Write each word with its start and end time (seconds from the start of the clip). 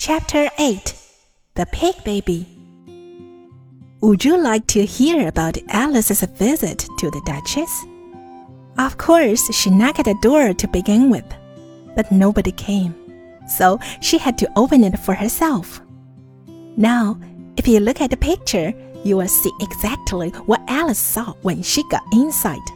Chapter 0.00 0.48
8 0.58 0.94
The 1.56 1.66
Pig 1.66 1.94
Baby. 2.04 2.46
Would 4.00 4.24
you 4.24 4.42
like 4.42 4.66
to 4.68 4.86
hear 4.86 5.28
about 5.28 5.58
Alice's 5.68 6.22
visit 6.22 6.88
to 6.96 7.10
the 7.10 7.20
Duchess? 7.26 7.84
Of 8.78 8.96
course, 8.96 9.54
she 9.54 9.68
knocked 9.68 9.98
at 9.98 10.06
the 10.06 10.16
door 10.22 10.54
to 10.54 10.68
begin 10.68 11.10
with, 11.10 11.26
but 11.94 12.10
nobody 12.10 12.50
came, 12.52 12.94
so 13.46 13.78
she 14.00 14.16
had 14.16 14.38
to 14.38 14.50
open 14.56 14.84
it 14.84 14.98
for 14.98 15.12
herself. 15.12 15.82
Now, 16.78 17.20
if 17.58 17.68
you 17.68 17.78
look 17.78 18.00
at 18.00 18.08
the 18.08 18.16
picture, 18.16 18.72
you 19.04 19.18
will 19.18 19.28
see 19.28 19.52
exactly 19.60 20.30
what 20.46 20.62
Alice 20.66 20.98
saw 20.98 21.34
when 21.42 21.62
she 21.62 21.86
got 21.90 22.04
inside. 22.14 22.66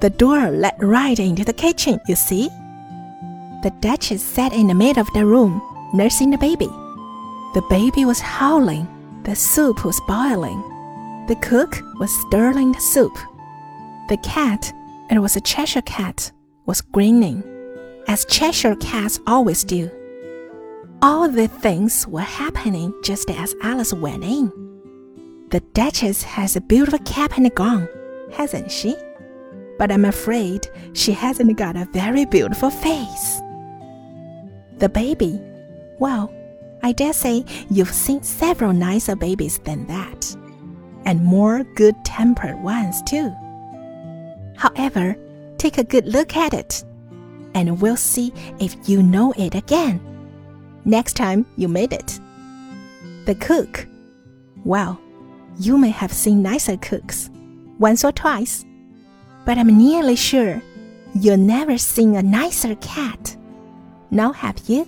The 0.00 0.08
door 0.08 0.50
led 0.50 0.82
right 0.82 1.18
into 1.18 1.44
the 1.44 1.52
kitchen, 1.52 2.00
you 2.08 2.16
see? 2.16 2.48
The 3.62 3.74
Duchess 3.80 4.22
sat 4.22 4.54
in 4.54 4.68
the 4.68 4.74
middle 4.74 5.02
of 5.02 5.12
the 5.12 5.26
room 5.26 5.60
nursing 5.94 6.30
the 6.30 6.38
baby. 6.38 6.66
The 7.54 7.64
baby 7.70 8.04
was 8.04 8.18
howling. 8.18 8.88
The 9.22 9.36
soup 9.36 9.84
was 9.84 10.00
boiling. 10.08 10.60
The 11.28 11.36
cook 11.36 11.80
was 12.00 12.10
stirring 12.26 12.72
the 12.72 12.80
soup. 12.80 13.16
The 14.08 14.18
cat, 14.18 14.72
it 15.10 15.20
was 15.20 15.36
a 15.36 15.40
Cheshire 15.40 15.82
cat, 15.82 16.32
was 16.66 16.80
grinning, 16.80 17.42
as 18.08 18.24
Cheshire 18.26 18.74
cats 18.76 19.20
always 19.26 19.62
do. 19.62 19.88
All 21.00 21.28
the 21.28 21.46
things 21.48 22.06
were 22.08 22.20
happening 22.20 22.92
just 23.04 23.30
as 23.30 23.54
Alice 23.62 23.94
went 23.94 24.24
in. 24.24 24.50
The 25.50 25.60
Duchess 25.74 26.24
has 26.24 26.56
a 26.56 26.60
beautiful 26.60 26.98
cap 27.00 27.38
and 27.38 27.54
gown, 27.54 27.88
hasn't 28.32 28.70
she? 28.70 28.96
But 29.78 29.92
I'm 29.92 30.04
afraid 30.04 30.66
she 30.92 31.12
hasn't 31.12 31.56
got 31.56 31.76
a 31.76 31.88
very 31.92 32.24
beautiful 32.24 32.70
face. 32.70 33.40
The 34.78 34.88
baby 34.88 35.40
well, 35.98 36.32
I 36.82 36.92
dare 36.92 37.12
say 37.12 37.44
you've 37.70 37.92
seen 37.92 38.22
several 38.22 38.72
nicer 38.72 39.16
babies 39.16 39.58
than 39.58 39.86
that, 39.86 40.36
and 41.04 41.24
more 41.24 41.64
good 41.74 41.94
tempered 42.04 42.62
ones 42.62 43.02
too. 43.02 43.34
However, 44.56 45.16
take 45.58 45.78
a 45.78 45.84
good 45.84 46.06
look 46.06 46.36
at 46.36 46.54
it, 46.54 46.84
and 47.54 47.80
we'll 47.80 47.96
see 47.96 48.32
if 48.58 48.76
you 48.88 49.02
know 49.02 49.32
it 49.36 49.54
again 49.54 50.00
next 50.84 51.14
time 51.14 51.46
you 51.56 51.68
meet 51.68 51.92
it. 51.92 52.20
The 53.24 53.34
cook. 53.34 53.86
Well, 54.64 55.00
you 55.58 55.78
may 55.78 55.90
have 55.90 56.12
seen 56.12 56.42
nicer 56.42 56.76
cooks 56.76 57.30
once 57.78 58.04
or 58.04 58.12
twice, 58.12 58.64
but 59.44 59.58
I'm 59.58 59.76
nearly 59.78 60.16
sure 60.16 60.60
you've 61.14 61.38
never 61.38 61.78
seen 61.78 62.16
a 62.16 62.22
nicer 62.22 62.74
cat. 62.76 63.36
Now, 64.10 64.32
have 64.32 64.58
you? 64.68 64.86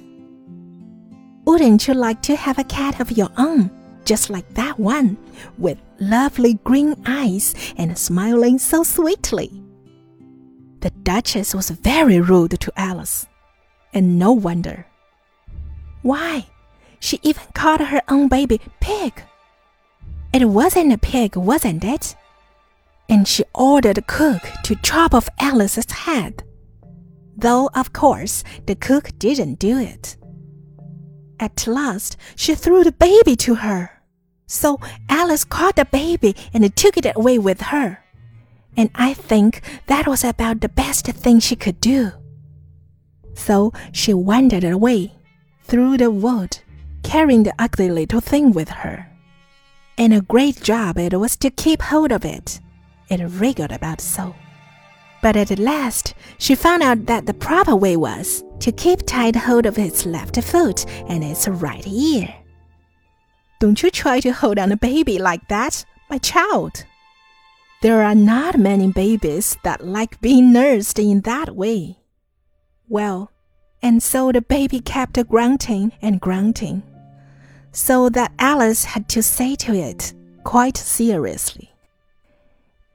Wouldn't 1.46 1.86
you 1.86 1.94
like 1.94 2.22
to 2.22 2.34
have 2.34 2.58
a 2.58 2.64
cat 2.64 2.98
of 2.98 3.12
your 3.12 3.30
own, 3.38 3.70
just 4.04 4.30
like 4.30 4.52
that 4.54 4.80
one, 4.80 5.16
with 5.58 5.78
lovely 6.00 6.54
green 6.64 6.96
eyes 7.06 7.54
and 7.76 7.96
smiling 7.96 8.58
so 8.58 8.82
sweetly? 8.82 9.62
The 10.80 10.90
Duchess 10.90 11.54
was 11.54 11.70
very 11.70 12.20
rude 12.20 12.58
to 12.60 12.72
Alice, 12.76 13.26
and 13.94 14.18
no 14.18 14.32
wonder. 14.32 14.86
Why, 16.02 16.46
she 16.98 17.20
even 17.22 17.44
called 17.54 17.80
her 17.80 18.02
own 18.08 18.26
baby 18.26 18.60
Pig. 18.80 19.22
It 20.32 20.46
wasn't 20.46 20.92
a 20.92 20.98
pig, 20.98 21.36
wasn't 21.36 21.84
it? 21.84 22.16
And 23.08 23.26
she 23.26 23.44
ordered 23.54 23.96
the 23.96 24.02
cook 24.02 24.42
to 24.64 24.74
chop 24.82 25.14
off 25.14 25.28
Alice's 25.38 25.92
head. 25.92 26.42
Though, 27.36 27.70
of 27.72 27.92
course, 27.92 28.42
the 28.66 28.74
cook 28.74 29.10
didn't 29.18 29.60
do 29.60 29.78
it. 29.78 30.16
At 31.38 31.66
last, 31.66 32.16
she 32.34 32.54
threw 32.54 32.84
the 32.84 32.92
baby 32.92 33.36
to 33.36 33.56
her. 33.56 34.02
So 34.46 34.80
Alice 35.08 35.44
caught 35.44 35.76
the 35.76 35.84
baby 35.84 36.36
and 36.54 36.74
took 36.76 36.96
it 36.96 37.16
away 37.16 37.38
with 37.38 37.60
her. 37.72 38.02
And 38.76 38.90
I 38.94 39.14
think 39.14 39.62
that 39.86 40.06
was 40.06 40.22
about 40.24 40.60
the 40.60 40.68
best 40.68 41.06
thing 41.06 41.40
she 41.40 41.56
could 41.56 41.80
do. 41.80 42.12
So 43.34 43.72
she 43.92 44.14
wandered 44.14 44.64
away 44.64 45.14
through 45.64 45.98
the 45.98 46.10
wood, 46.10 46.58
carrying 47.02 47.42
the 47.42 47.54
ugly 47.58 47.90
little 47.90 48.20
thing 48.20 48.52
with 48.52 48.68
her. 48.68 49.10
And 49.98 50.12
a 50.12 50.20
great 50.20 50.62
job 50.62 50.98
it 50.98 51.18
was 51.18 51.36
to 51.36 51.50
keep 51.50 51.82
hold 51.82 52.12
of 52.12 52.24
it. 52.24 52.60
It 53.08 53.18
wriggled 53.18 53.72
about 53.72 54.00
so. 54.00 54.34
But 55.22 55.36
at 55.36 55.58
last, 55.58 56.14
she 56.38 56.54
found 56.54 56.82
out 56.82 57.06
that 57.06 57.26
the 57.26 57.34
proper 57.34 57.74
way 57.74 57.96
was 57.96 58.44
to 58.60 58.72
keep 58.72 59.06
tight 59.06 59.36
hold 59.36 59.66
of 59.66 59.78
its 59.78 60.06
left 60.06 60.40
foot 60.42 60.86
and 61.08 61.24
its 61.24 61.48
right 61.48 61.86
ear. 61.86 62.34
Don't 63.58 63.82
you 63.82 63.90
try 63.90 64.20
to 64.20 64.32
hold 64.32 64.58
on 64.58 64.72
a 64.72 64.76
baby 64.76 65.18
like 65.18 65.48
that, 65.48 65.84
my 66.10 66.18
child. 66.18 66.84
There 67.82 68.02
are 68.02 68.14
not 68.14 68.58
many 68.58 68.92
babies 68.92 69.56
that 69.64 69.84
like 69.84 70.20
being 70.20 70.52
nursed 70.52 70.98
in 70.98 71.22
that 71.22 71.56
way. 71.56 71.98
Well, 72.88 73.30
and 73.82 74.02
so 74.02 74.32
the 74.32 74.42
baby 74.42 74.80
kept 74.80 75.18
grunting 75.28 75.92
and 76.02 76.20
grunting, 76.20 76.82
so 77.72 78.08
that 78.10 78.32
Alice 78.38 78.84
had 78.84 79.08
to 79.10 79.22
say 79.22 79.54
to 79.56 79.74
it 79.74 80.14
quite 80.44 80.76
seriously 80.76 81.75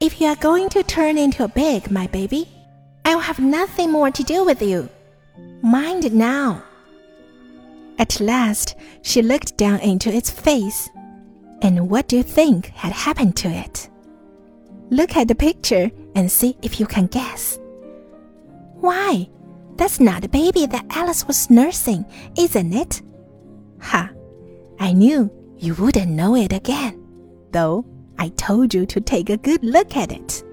If 0.02 0.20
you 0.20 0.26
are 0.26 0.34
going 0.34 0.68
to 0.70 0.82
turn 0.82 1.16
into 1.16 1.44
a 1.44 1.48
pig, 1.48 1.88
my 1.88 2.08
baby, 2.08 2.48
I 3.04 3.14
will 3.14 3.22
have 3.22 3.38
nothing 3.38 3.92
more 3.92 4.10
to 4.10 4.24
do 4.24 4.44
with 4.44 4.60
you. 4.60 4.88
Mind 5.62 6.12
now. 6.12 6.64
At 8.00 8.18
last, 8.18 8.74
she 9.02 9.22
looked 9.22 9.56
down 9.56 9.78
into 9.78 10.12
its 10.12 10.28
face. 10.28 10.90
And 11.62 11.88
what 11.88 12.08
do 12.08 12.16
you 12.16 12.24
think 12.24 12.66
had 12.74 12.92
happened 12.92 13.36
to 13.36 13.48
it? 13.48 13.88
Look 14.90 15.16
at 15.16 15.28
the 15.28 15.36
picture 15.36 15.88
and 16.16 16.28
see 16.28 16.56
if 16.62 16.80
you 16.80 16.86
can 16.86 17.06
guess. 17.06 17.60
Why, 18.80 19.28
that's 19.76 20.00
not 20.00 20.22
the 20.22 20.28
baby 20.28 20.66
that 20.66 20.86
Alice 20.90 21.28
was 21.28 21.48
nursing, 21.48 22.04
isn't 22.36 22.72
it? 22.72 23.02
Ha! 23.82 24.10
I 24.80 24.94
knew 24.94 25.30
you 25.58 25.76
wouldn't 25.76 26.10
know 26.10 26.34
it 26.34 26.52
again, 26.52 27.06
though 27.52 27.86
I 28.22 28.28
told 28.36 28.72
you 28.72 28.86
to 28.86 29.00
take 29.00 29.30
a 29.30 29.36
good 29.36 29.64
look 29.64 29.96
at 29.96 30.12
it. 30.12 30.44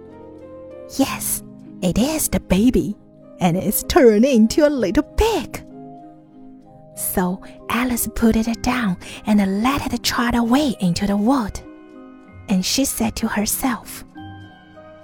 Yes, 0.97 1.43
it 1.83 1.99
is 1.99 2.27
the 2.27 2.39
baby 2.39 2.95
and 3.39 3.55
it's 3.55 3.83
turned 3.83 4.25
into 4.25 4.67
a 4.67 4.71
little 4.83 5.03
pig. 5.03 5.63
So 6.95 7.43
Alice 7.69 8.09
put 8.15 8.35
it 8.35 8.63
down 8.63 8.97
and 9.27 9.61
let 9.61 9.93
it 9.93 10.03
trot 10.03 10.33
away 10.33 10.77
into 10.79 11.05
the 11.05 11.15
wood. 11.15 11.61
And 12.47 12.65
she 12.65 12.85
said 12.85 13.15
to 13.17 13.27
herself, 13.27 14.03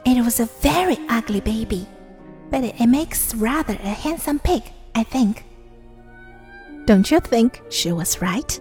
It 0.03 0.25
was 0.25 0.39
a 0.39 0.49
very 0.61 0.97
ugly 1.07 1.41
baby, 1.41 1.87
but 2.49 2.63
it 2.63 2.87
makes 2.87 3.35
rather 3.35 3.73
a 3.73 3.93
handsome 4.05 4.39
pig, 4.39 4.63
I 4.95 5.03
think. 5.03 5.45
Don't 6.85 7.11
you 7.11 7.19
think 7.19 7.61
she 7.69 7.91
was 7.91 8.23
right? 8.23 8.59